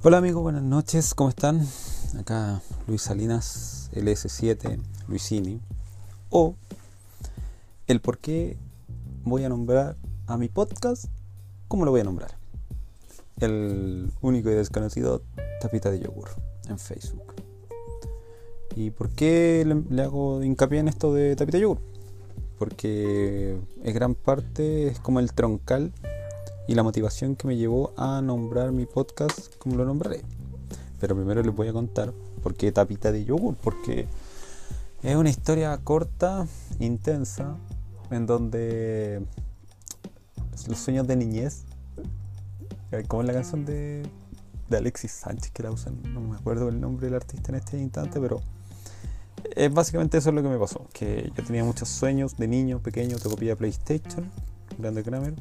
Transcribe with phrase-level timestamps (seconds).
[0.00, 1.66] Hola amigos, buenas noches, ¿cómo están?
[2.20, 4.78] Acá Luis Salinas, LS7,
[5.08, 5.60] Luisini.
[6.30, 6.54] O
[7.88, 8.56] el por qué
[9.24, 9.96] voy a nombrar
[10.28, 11.06] a mi podcast,
[11.66, 12.30] ¿cómo lo voy a nombrar?
[13.40, 15.22] El único y desconocido
[15.60, 16.28] Tapita de Yogur
[16.68, 17.34] en Facebook.
[18.76, 21.80] ¿Y por qué le, hago hincapié en esto de Tapita de Yogur?
[22.56, 25.92] Porque es gran parte, es como el troncal
[26.68, 30.22] y la motivación que me llevó a nombrar mi podcast como lo nombraré.
[31.00, 34.06] Pero primero les voy a contar por qué tapita de yogur, porque
[35.02, 36.46] es una historia corta,
[36.78, 37.56] intensa,
[38.10, 39.22] en donde
[40.68, 41.64] los sueños de niñez,
[43.08, 44.06] como en la canción de,
[44.70, 48.20] Alexis Sánchez que la usan, no me acuerdo el nombre del artista en este instante,
[48.20, 48.42] pero
[49.56, 52.80] es básicamente eso es lo que me pasó, que yo tenía muchos sueños de niño,
[52.80, 54.30] pequeño, te copia PlayStation,
[54.78, 55.34] grande Kramer,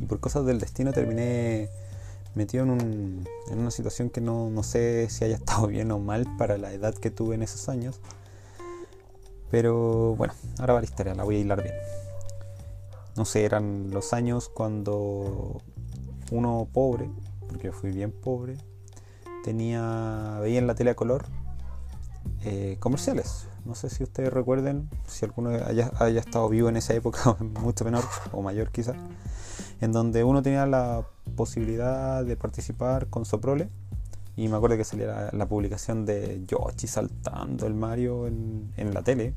[0.00, 1.68] y por cosas del destino terminé
[2.34, 5.98] metido en, un, en una situación que no, no, sé si haya estado bien o
[5.98, 8.00] mal para la edad que tuve en esos años.
[9.50, 11.74] Pero bueno, ahora va la historia, la voy a hilar bien.
[13.16, 15.62] No sé, eran los años cuando
[16.30, 17.08] uno pobre,
[17.48, 18.58] porque yo fui bien pobre,
[19.44, 21.24] tenía, veía en la tele a color
[22.44, 23.46] eh, comerciales.
[23.66, 28.04] No sé si ustedes recuerden, si alguno haya, estado vivo en esa época, mucho menor
[28.32, 28.96] o mayor quizás
[29.80, 33.68] en donde uno tenía la posibilidad de participar con Soprole.
[34.36, 39.34] Y me acuerdo que salía la, publicación de Yoshi saltando el Mario en, la tele.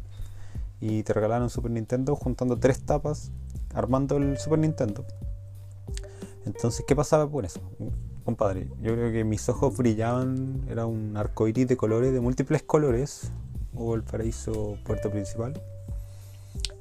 [0.82, 3.32] Y te regalaron Super Nintendo juntando tres tapas,
[3.74, 5.06] armando el Super Nintendo.
[6.46, 7.62] Entonces, ¿qué pasaba por eso?
[8.26, 12.62] Compadre, yo creo que mis ojos brillaban, era un arco iris de colores, de múltiples
[12.64, 13.32] colores,
[13.80, 15.60] o el paraíso puerto principal.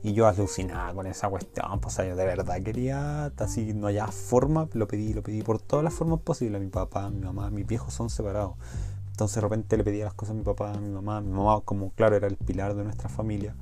[0.03, 4.69] Y yo alucinaba con esa cuestión, pues yo de verdad quería, así no había forma,
[4.73, 6.61] lo pedí, lo pedí por todas las formas posibles.
[6.61, 8.55] Mi papá, mi mamá, mis viejos son separados.
[9.11, 11.21] Entonces de repente le pedía las cosas a mi papá, a mi mamá.
[11.21, 13.55] Mi mamá, como claro, era el pilar de nuestra familia.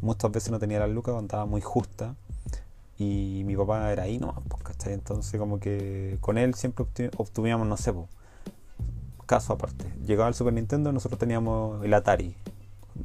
[0.00, 2.16] Muchas veces no tenía la lucas cuando estaba muy justa.
[2.98, 4.92] Y mi papá era ahí nomás, pues, ¿cachai?
[4.92, 6.84] Entonces como que con él siempre
[7.16, 8.08] obtuvimos, no sé, pues,
[9.26, 9.86] caso aparte.
[10.04, 12.36] Llegaba el Super Nintendo, nosotros teníamos el Atari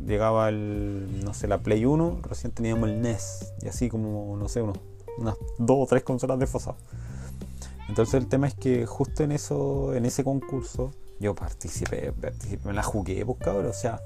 [0.06, 4.48] llegaba el, no sé, la Play 1, recién teníamos el NES, y así como, no
[4.48, 4.80] sé, unos,
[5.18, 6.80] unas dos o tres consolas de desfasadas.
[7.88, 12.74] Entonces el tema es que justo en eso, en ese concurso, yo participé, participé me
[12.74, 14.02] la jugué, pues o sea,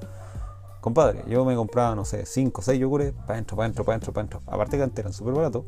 [0.82, 3.96] compadre, yo me compraba, no sé, 5 o 6 yogures, para adentro, para adentro, para
[3.96, 4.42] adentro, para adentro.
[4.46, 5.64] Aparte que antes eran súper baratos,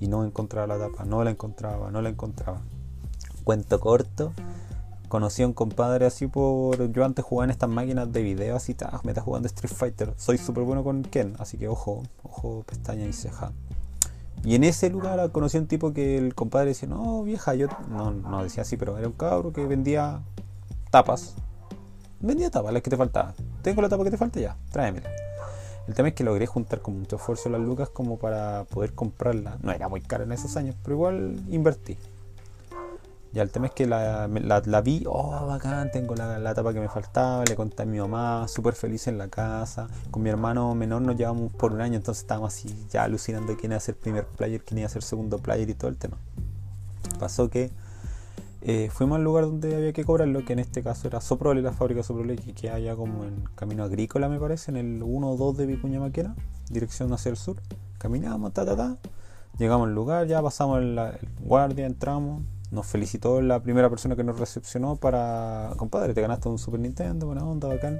[0.00, 2.60] y no encontraba la tapa, no la encontraba, no la encontraba.
[3.44, 4.32] Cuento corto,
[5.08, 6.90] conocí a un compadre así por.
[6.92, 10.14] Yo antes jugaba en estas máquinas de video, así, me está jugando Street Fighter.
[10.16, 13.52] Soy súper bueno con Ken, así que ojo, ojo, pestaña y ceja.
[14.44, 17.68] Y en ese lugar conocí a un tipo que el compadre decía, no, vieja, yo.
[17.90, 20.22] No, no decía así, pero era un cabro que vendía
[20.90, 21.34] tapas.
[22.20, 23.34] Vendía tapas, las que te faltaban.
[23.62, 25.10] Tengo la tapa que te falta ya, tráemela.
[25.88, 29.56] El tema es que logré juntar con mucho esfuerzo las lucas como para poder comprarla.
[29.62, 31.96] No era muy cara en esos años, pero igual invertí.
[33.32, 36.80] Ya el tema es que la, la, vi, oh, bacán, tengo la, la, tapa que
[36.80, 39.88] me faltaba, le conté a mi mamá, súper feliz en la casa.
[40.10, 43.72] Con mi hermano menor nos llevamos por un año, entonces estábamos así ya alucinando quién
[43.72, 46.16] iba a ser primer player, quién iba a ser segundo player y todo el tema.
[47.18, 47.70] Pasó que
[48.62, 51.72] eh, fuimos al lugar donde había que cobrarlo, que en este caso era Soprole, la
[51.72, 55.36] fábrica Soprole, que queda allá como en camino agrícola, me parece, en el 1 o
[55.36, 56.34] 2 de Vicuña Maquera,
[56.70, 57.56] dirección hacia el sur.
[57.98, 58.96] Caminamos, ta, ta, ta.
[59.58, 60.98] Llegamos al lugar, ya pasamos el
[61.40, 66.58] guardia, entramos nos felicitó la primera persona que nos recepcionó para, compadre, te ganaste un
[66.58, 67.98] Super Nintendo, buena onda, bacán.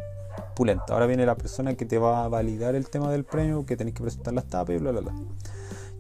[0.55, 0.93] Pulenta.
[0.93, 3.97] Ahora viene la persona que te va a validar el tema del premio, que tenéis
[3.97, 5.15] que presentar las tapas y bla, bla, bla.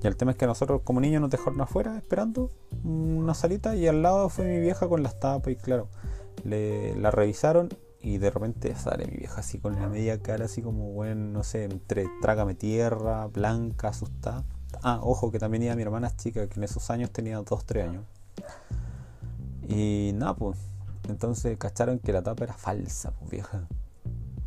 [0.02, 2.50] Y el tema es que nosotros como niños nos dejaron afuera esperando
[2.84, 5.88] una salita y al lado fue mi vieja con las tapas y claro,
[6.44, 7.68] le, la revisaron
[8.00, 11.42] y de repente sale mi vieja así con la media cara así como, bueno, no
[11.42, 14.44] sé, entre trágame tierra, blanca, asustada.
[14.82, 18.04] Ah, ojo, que también iba mi hermana chica, que en esos años tenía 2-3 años.
[19.68, 20.58] Y nada, pues.
[21.08, 23.66] Entonces cacharon que la tapa era falsa, pues vieja.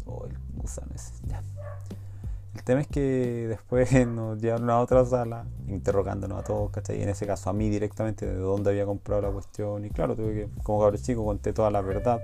[0.05, 1.41] Oh, el gusano ese, ya.
[2.55, 6.99] El tema es que después nos llevaron a otra sala, interrogándonos a todos, ¿cachai?
[6.99, 9.85] Y en ese caso a mí directamente de dónde había comprado la cuestión.
[9.85, 12.19] Y claro, tuve que, como cabrón chico, conté toda la verdad.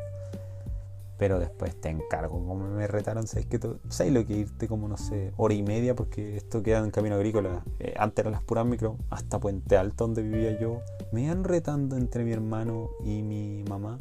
[1.18, 3.60] Pero después te encargo, como me retaron, ¿sabes que
[3.90, 5.96] ¿Sabes lo que irte como, no sé, hora y media?
[5.96, 7.64] Porque esto queda en camino agrícola.
[7.80, 10.82] Eh, antes eran las puras micro, hasta Puente Alto, donde vivía yo.
[11.12, 13.98] Me iban retando entre mi hermano y mi mamá.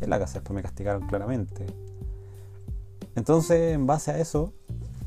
[0.00, 1.64] En la casa después me castigaron claramente.
[3.14, 4.52] Entonces, en base a eso,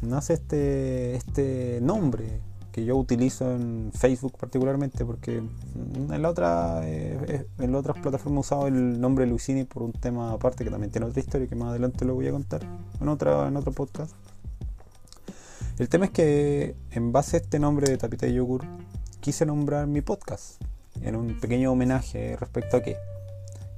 [0.01, 2.41] nace este, este nombre
[2.75, 8.35] que yo utilizo en Facebook particularmente, porque en la otra eh, en las otras plataformas
[8.35, 11.55] he usado el nombre Luisini por un tema aparte que también tiene otra historia que
[11.55, 12.63] más adelante lo voy a contar
[12.99, 14.13] en otra en otro podcast.
[15.79, 18.65] El tema es que en base a este nombre de Tapita de Yogur
[19.21, 20.61] quise nombrar mi podcast
[20.99, 22.97] en un pequeño homenaje respecto a qué?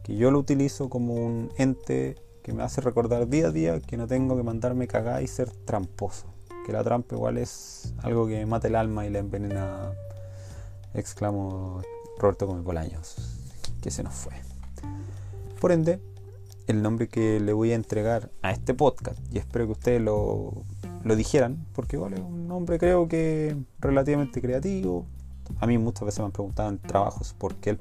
[0.01, 3.95] Que yo lo utilizo como un ente que me hace recordar día a día que
[3.95, 6.36] no tengo que mandarme cagar y ser tramposo.
[6.67, 9.93] Que la trampa igual es algo que mata el alma y le envenena,
[10.93, 11.81] exclamó
[12.19, 13.15] Roberto Come Bolaños,
[13.81, 14.33] que se nos fue.
[15.61, 16.01] Por ende,
[16.67, 20.65] el nombre que le voy a entregar a este podcast, y espero que ustedes lo,
[21.05, 25.05] lo dijeran, porque es un nombre creo que relativamente creativo.
[25.61, 27.79] A mí muchas veces me han preguntado en trabajos por qué el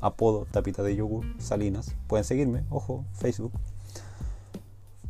[0.00, 1.96] apodo Tapita de Yogur Salinas.
[2.06, 3.50] Pueden seguirme, ojo, Facebook.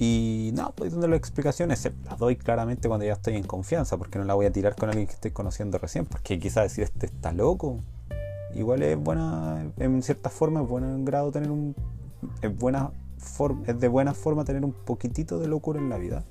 [0.01, 4.21] Y no, pues donde las explicaciones las doy claramente cuando ya estoy en confianza, porque
[4.21, 7.07] no la voy a tirar con alguien que estoy conociendo recién, porque quizás decir este
[7.07, 7.79] está loco.
[8.55, 11.75] Igual es buena, en cierta forma, es bueno en grado tener un.
[12.43, 16.23] Es, buena forma, es de buena forma tener un poquitito de locura en la vida.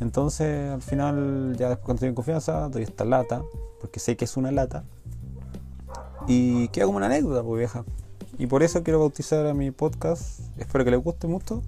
[0.00, 3.42] Entonces, al final, ya después cuando estoy en confianza, doy esta lata,
[3.82, 4.82] porque sé que es una lata.
[6.26, 7.84] Y queda como una anécdota, pues vieja.
[8.38, 10.40] Y por eso quiero bautizar a mi podcast.
[10.56, 11.62] Espero que les guste mucho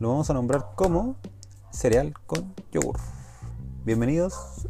[0.00, 1.16] lo vamos a nombrar como
[1.70, 2.98] cereal con yogur.
[3.84, 4.68] Bienvenidos.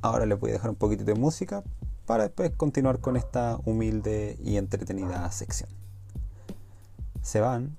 [0.00, 1.62] Ahora les voy a dejar un poquito de música
[2.06, 5.68] para después continuar con esta humilde y entretenida sección.
[7.20, 7.76] Se van.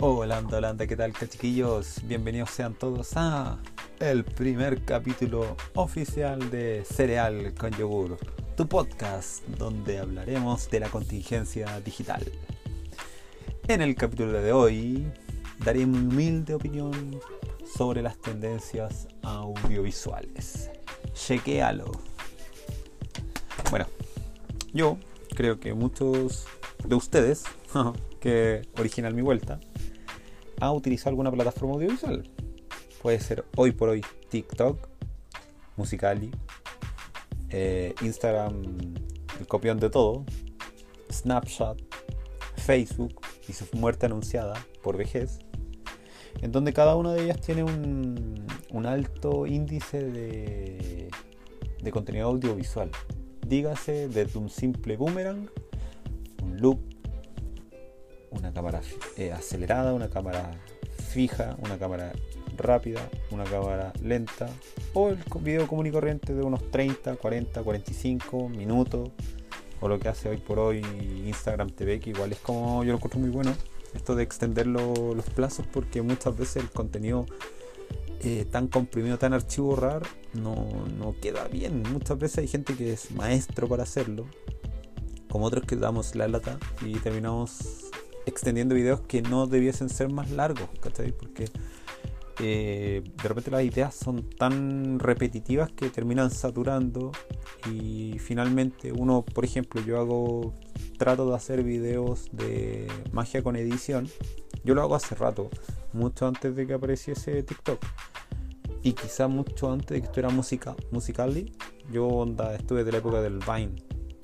[0.00, 2.00] Hola, hola, ¿qué tal, chiquillos?
[2.04, 3.58] Bienvenidos sean todos a
[4.00, 8.18] el primer capítulo oficial de Cereal con Yogur,
[8.56, 12.24] tu podcast donde hablaremos de la contingencia digital.
[13.68, 15.06] En el capítulo de hoy
[15.64, 17.20] daré mi humilde opinión
[17.76, 20.70] sobre las tendencias audiovisuales.
[21.12, 21.90] Chequéalo.
[23.70, 23.86] Bueno,
[24.72, 24.98] yo
[25.34, 26.46] creo que muchos
[26.84, 27.44] de ustedes
[28.20, 29.60] que originan mi vuelta
[30.60, 32.33] ha utilizado alguna plataforma audiovisual
[33.04, 34.78] puede ser hoy por hoy TikTok,
[35.76, 36.30] Musicali,
[37.50, 38.62] eh, Instagram,
[39.38, 40.24] el copión de todo,
[41.12, 41.76] Snapchat,
[42.56, 45.40] Facebook y su muerte anunciada por vejez,
[46.40, 48.46] en donde cada una de ellas tiene un,
[48.86, 51.10] alto índice de,
[51.82, 52.90] de contenido audiovisual.
[53.46, 55.50] Dígase desde un simple boomerang,
[56.42, 56.80] un loop,
[58.30, 58.80] una cámara
[59.18, 60.58] eh, acelerada, una cámara
[61.10, 62.14] fija, una cámara
[62.56, 64.48] rápida, una cámara lenta
[64.92, 69.10] o el video común y corriente de unos 30, 40, 45 minutos
[69.80, 70.82] o lo que hace hoy por hoy
[71.26, 73.54] Instagram TV que igual es como yo lo encuentro muy bueno
[73.94, 77.26] esto de extender los plazos porque muchas veces el contenido
[78.20, 80.02] eh, tan comprimido, tan archivo RAR
[80.32, 81.82] no, no queda bien.
[81.92, 84.26] Muchas veces hay gente que es maestro para hacerlo,
[85.28, 87.90] como otros que damos la lata y terminamos
[88.24, 91.12] extendiendo videos que no debiesen ser más largos, ¿cachai?
[91.12, 91.50] Porque
[92.40, 97.12] eh, de repente las ideas son tan repetitivas que terminan saturando
[97.70, 100.54] y finalmente uno, por ejemplo, yo hago,
[100.98, 104.08] trato de hacer videos de magia con edición,
[104.64, 105.50] yo lo hago hace rato,
[105.92, 107.84] mucho antes de que apareciese TikTok.
[108.82, 111.52] Y quizá mucho antes de que estuviera música, Musically,
[111.90, 113.82] yo onda, estuve de la época del Vine,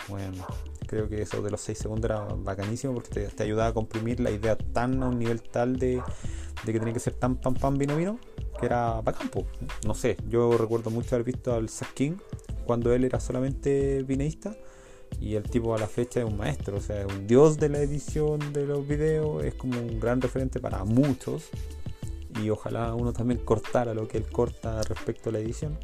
[0.09, 0.45] bueno,
[0.91, 4.21] creo que eso de los 6 segundos era bacanísimo porque te, te ayudaba a comprimir
[4.21, 6.03] la idea tan a un nivel tal de
[6.65, 8.19] de que tenía que ser tan pam pam vino vino,
[8.59, 9.47] que era para campo.
[9.87, 12.17] No sé, yo recuerdo mucho haber visto al Zack King
[12.65, 14.57] cuando él era solamente vineísta
[15.21, 17.69] y el tipo a la fecha es un maestro, o sea, es un dios de
[17.69, 21.49] la edición de los videos, es como un gran referente para muchos
[22.41, 25.79] y ojalá uno también cortara lo que él corta respecto a la edición.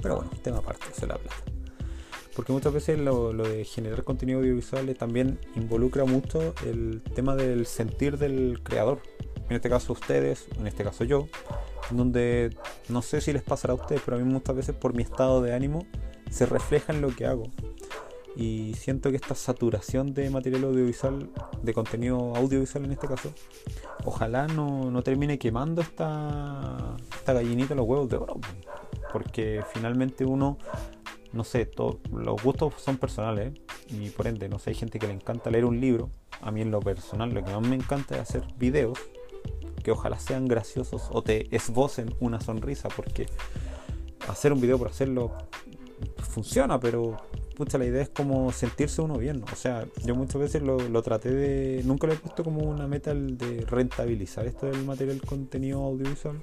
[0.00, 1.61] Pero bueno, tema aparte, se la plata.
[2.34, 7.66] Porque muchas veces lo, lo, de generar contenido audiovisual también involucra mucho el tema del
[7.66, 9.00] sentir del creador
[9.52, 11.28] en este caso ustedes, en este caso yo,
[11.90, 12.56] donde
[12.88, 15.42] no sé si les pasará a ustedes, pero a mí muchas veces por mi estado
[15.42, 15.84] de ánimo
[16.30, 17.44] se refleja en lo que hago.
[18.34, 21.28] Y siento que esta saturación de material audiovisual,
[21.62, 23.30] de contenido audiovisual en este caso,
[24.06, 28.40] ojalá no, no termine quemando esta, esta gallinita los huevos de oro.
[29.12, 30.56] Porque finalmente uno,
[31.32, 31.70] no sé,
[32.12, 33.52] los gustos son personales
[33.88, 36.10] y por ende, no sé, hay gente que le encanta leer un libro.
[36.40, 38.98] A mí en lo personal lo que más me encanta es hacer videos
[39.82, 43.26] que ojalá sean graciosos o te esbocen una sonrisa, porque
[44.28, 45.32] hacer un video por hacerlo
[46.18, 47.16] funciona, pero
[47.56, 49.44] pucha, la idea es como sentirse uno bien.
[49.52, 51.82] O sea, yo muchas veces lo, lo traté de.
[51.84, 56.40] Nunca lo he puesto como una meta de rentabilizar esto del material contenido audiovisual.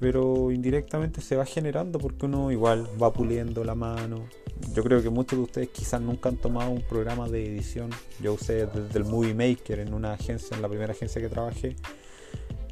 [0.00, 4.26] Pero indirectamente se va generando porque uno igual va puliendo la mano.
[4.74, 7.90] Yo creo que muchos de ustedes quizás nunca han tomado un programa de edición.
[8.20, 11.76] Yo usé desde el Movie Maker en una agencia, en la primera agencia que trabajé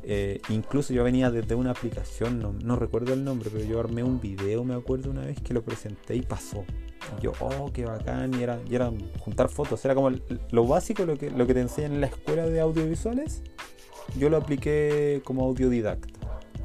[0.09, 4.21] eh, incluso yo venía desde una aplicación, no, recuerdo el nombre, pero yo armé un
[4.21, 6.64] video, me acuerdo una vez que lo presenté y pasó.
[7.18, 10.12] Y yo, oh, qué bacán, y era, y era juntar fotos, era como
[10.52, 13.42] lo básico, lo que, lo que te enseñan en la escuela de audiovisuales,
[14.16, 16.15] yo lo apliqué como audiodidacta.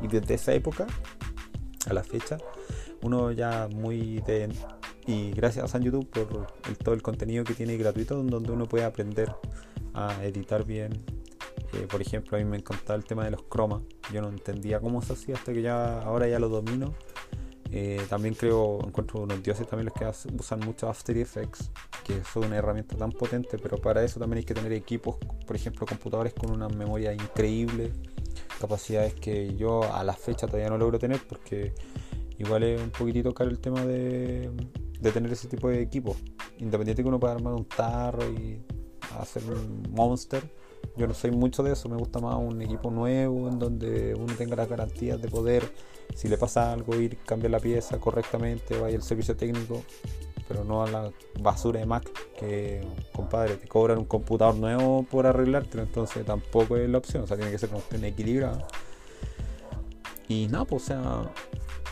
[0.02, 0.88] Y desde esa época
[1.88, 2.38] a la fecha,
[3.02, 4.50] uno ya muy de...
[5.08, 9.34] Y gracias a YouTube por todo el contenido que tiene gratuito, donde uno puede aprender
[9.94, 11.04] a editar bien,
[11.90, 13.82] por ejemplo, a mí me encantaba el tema de los cromas.
[14.14, 16.94] Yo no entendía cómo se hacía hasta que ya ahora ya lo domino.
[17.74, 21.72] Eh, también creo, encuentro unos dioses también los que usan mucho After Effects,
[22.04, 25.16] que son una herramienta tan potente, pero para eso también hay que tener equipos,
[25.48, 27.94] por ejemplo, computadores con una memoria increíble,
[28.62, 31.74] capacidades que yo a la fecha todavía no logro tener porque
[32.38, 34.50] igual es un poquitito caro el tema de,
[35.00, 36.18] de tener ese tipo de equipos.
[36.60, 38.62] Independiente que uno pueda armar un tarro y
[39.20, 40.44] hacer un monster,
[40.96, 44.34] yo no soy mucho de eso, me gusta más un equipo nuevo en donde uno
[44.36, 45.64] tenga las garantías de poder,
[46.16, 49.84] si le pasa algo, ir cambiar la pieza correctamente, vaya el servicio técnico,
[50.52, 55.26] pero no a la basura de Mac que, compadre, te cobran un computador nuevo por
[55.26, 58.68] arreglártelo, entonces tampoco es la opción, o sea, tiene que ser una equilibrada.
[60.28, 61.32] Y nada, pues, o sea,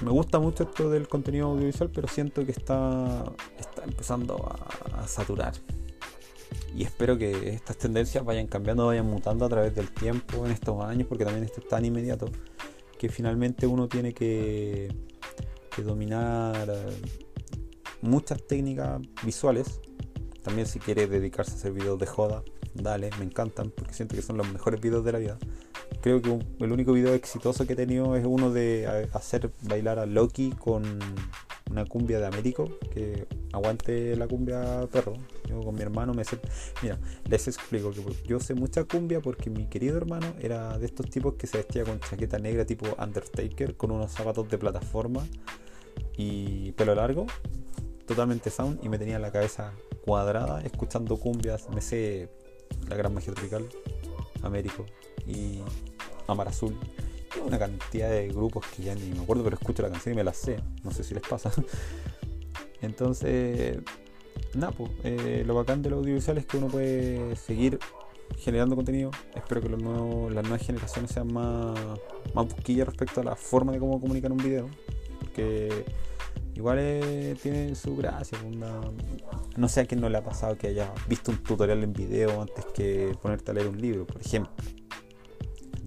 [0.02, 3.24] me gusta mucho esto del contenido audiovisual, pero siento que está,
[3.58, 4.36] está empezando
[4.94, 5.54] a saturar
[6.76, 10.84] y espero que estas tendencias vayan cambiando, vayan mutando a través del tiempo en estos
[10.84, 12.30] años, porque también esto es tan inmediato
[12.98, 14.94] que finalmente uno tiene que,
[15.78, 16.70] dominar
[18.02, 19.82] muchas técnicas visuales.
[20.44, 24.22] También si quiere dedicarse a hacer videos de joda, dale, me encantan porque siento que
[24.22, 25.38] son los mejores videos de la vida.
[26.02, 30.06] Creo que el único video exitoso que he tenido es uno de hacer bailar a
[30.06, 30.84] Loki con
[31.70, 35.14] una cumbia de Américo, que aguante la cumbia perro.
[35.48, 36.40] Yo con mi hermano me sé...
[36.82, 41.10] Mira, les explico que yo sé mucha cumbia porque mi querido hermano era de estos
[41.10, 45.26] tipos que se vestía con chaqueta negra tipo Undertaker, con unos zapatos de plataforma
[46.18, 47.28] y pelo largo,
[48.10, 49.72] totalmente sound, y me tenía la cabeza
[50.04, 51.70] cuadrada escuchando cumbias.
[51.70, 52.30] Me sé
[52.90, 53.70] la gran magia tropical,
[54.42, 54.86] Américo
[55.26, 55.62] y
[56.28, 56.76] Amar Azul
[57.46, 60.24] una cantidad de grupos que ya ni me acuerdo, pero escucho la canción y me
[60.24, 60.60] la sé.
[60.84, 61.52] No sé si les pasa.
[62.82, 63.78] Entonces,
[64.56, 67.80] nada, pues, eh, lo bacán del audiovisual es que uno puede seguir
[68.38, 69.12] generando contenido.
[69.36, 71.80] Espero que las nuevas generaciones sean más,
[72.34, 74.70] más busquillas respecto a la forma de cómo comunicar un video.
[75.20, 75.86] Porque
[76.60, 78.38] igual tiene su gracia.
[78.42, 78.56] Pues,
[79.58, 82.42] no sé a quién no le ha pasado que haya visto un tutorial en video
[82.42, 84.52] antes que ponerte a leer un libro, por ejemplo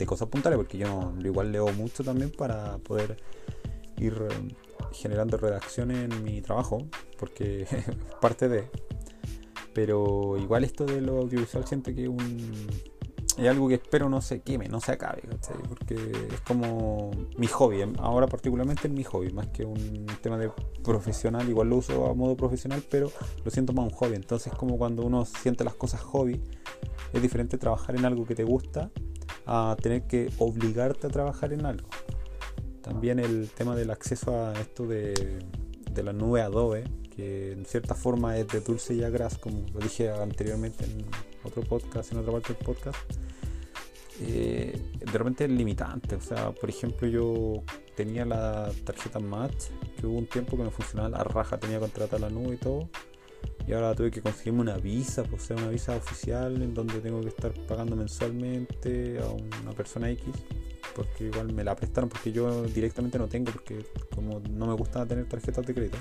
[0.02, 3.16] de cosas puntuales, porque yo igual leo mucho también para poder
[3.98, 4.54] ir eh,
[4.92, 6.86] generando redacciones en mi trabajo,
[7.18, 7.84] porque es
[8.20, 8.68] parte de.
[9.74, 12.66] Pero igual esto de lo audiovisual siento que un,
[13.38, 15.22] es algo que espero no se queme, no se acabe,
[15.68, 20.38] porque es como mi hobby, em, ahora particularmente es mi hobby, más que un tema
[20.38, 20.50] de
[20.82, 23.10] profesional, igual lo uso a modo profesional, pero
[23.44, 26.42] lo siento más un hobby, entonces como cuando uno siente las cosas hobby,
[27.12, 28.90] es diferente trabajar en algo que te gusta
[29.46, 31.88] a tener que obligarte a trabajar en algo.
[32.82, 35.38] También el tema del acceso a esto de,
[36.02, 36.84] la nube Adobe,
[37.14, 41.04] que en cierta forma es de dulce y agras, como lo dije anteriormente en
[41.44, 42.98] otro podcast, en otra parte del podcast.
[44.20, 46.16] Eh, de repente es limitante.
[46.16, 47.62] O sea, por ejemplo, yo
[47.96, 49.66] tenía la tarjeta Match,
[49.98, 52.88] que hubo un tiempo que no funcionaba la raja, tenía contratar la nube y todo
[53.66, 57.20] y ahora tuve que conseguirme una visa, pues sea una visa oficial en donde tengo
[57.20, 59.28] que estar pagando mensualmente a
[59.62, 60.26] una persona X,
[60.94, 65.06] porque igual me la prestaron, porque yo directamente no tengo, porque como no me gusta
[65.06, 65.98] tener tarjetas de crédito.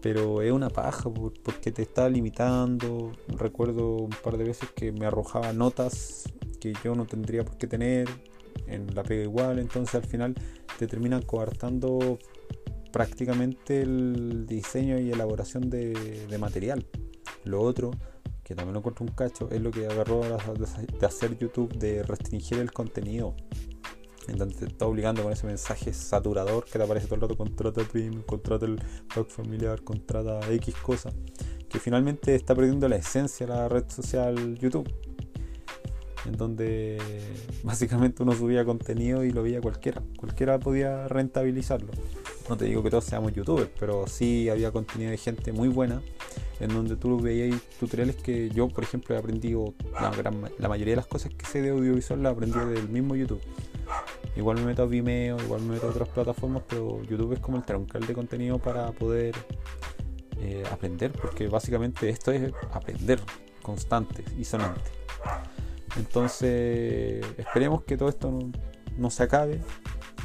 [0.00, 3.12] Pero es una paja porque te está limitando.
[3.28, 6.24] Recuerdo un par de veces que me arrojaba notas
[6.60, 8.08] que yo no tendría por qué tener
[8.66, 10.34] en la pega igual, entonces al final
[10.78, 12.18] te terminan coartando
[12.92, 16.86] prácticamente el diseño y elaboración de, material.
[17.44, 17.90] Lo otro,
[18.42, 22.58] que también lo encuentro un cacho, es lo que agarró de hacer YouTube, de restringir
[22.58, 23.34] el contenido.
[24.28, 27.36] En donde te está obligando con ese mensaje saturador que te aparece todo el rato,
[27.36, 28.80] contrata Premium, contrata el
[29.14, 31.10] pack familiar, contrata X cosa.
[31.68, 34.88] Que finalmente está perdiendo la esencia de la red social YouTube.
[36.26, 36.98] En donde
[37.62, 40.02] básicamente uno subía contenido y lo veía cualquiera.
[40.18, 41.90] Cualquiera podía rentabilizarlo
[42.48, 46.00] no te digo que todos seamos youtubers, pero sí había contenido de gente muy buena,
[46.60, 50.10] en donde tú veías tutoriales que yo, por ejemplo, he aprendido, la,
[50.58, 53.40] la mayoría de las cosas que sé de audiovisual las aprendí del mismo YouTube.
[54.38, 57.56] Igual me meto a Vimeo, igual me meto a otras plataformas, pero YouTube es como
[57.56, 59.34] el troncal de contenido para poder
[60.40, 63.18] eh, aprender, porque básicamente esto es aprender
[63.62, 64.92] constante y sonante.
[65.96, 68.38] Entonces, esperemos que todo esto
[68.96, 69.60] no, se acabe.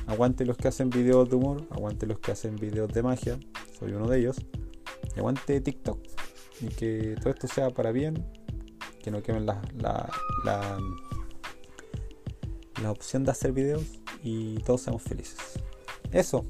[0.05, 3.39] Aguante los que hacen videos de humor, aguante los que hacen videos de magia,
[3.79, 4.37] soy uno de ellos.
[5.15, 5.97] Y aguante TikTok.
[6.61, 8.23] Y que todo esto sea para bien,
[9.01, 10.07] que no quemen la, la,
[10.45, 10.77] la,
[12.79, 15.59] la opción de hacer videos y todos seamos felices.
[16.11, 16.45] Eso.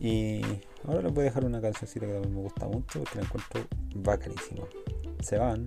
[0.00, 0.42] Y
[0.86, 3.66] ahora les voy a dejar una cancioncita que también me gusta mucho porque la encuentro
[3.94, 4.64] bacanísima.
[5.20, 5.66] Se van.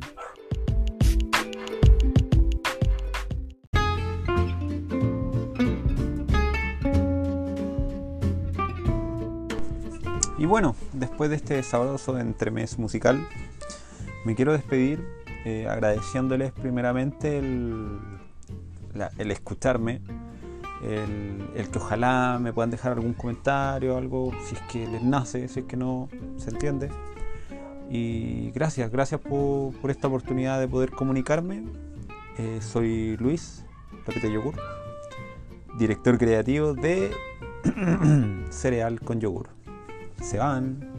[10.39, 13.27] Y bueno, después de este sabroso entremés musical,
[14.23, 15.03] me quiero despedir
[15.45, 17.99] eh, agradeciéndoles primeramente el,
[19.17, 20.01] el escucharme,
[20.83, 25.61] el, que ojalá me puedan dejar algún comentario, algo, si es que les nace, si
[25.61, 26.89] es que no se entiende.
[27.89, 31.63] Y gracias, gracias por, esta oportunidad de poder comunicarme.
[32.37, 33.65] Eh, soy Luis
[34.05, 34.55] Pepite Yogur,
[35.77, 37.11] director creativo de
[38.49, 39.49] Cereal con Yogur.
[40.21, 40.96] Se van.